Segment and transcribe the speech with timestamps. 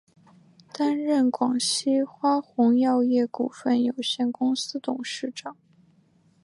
[0.73, 5.55] 担任广西花红药业股份有限公司董事长。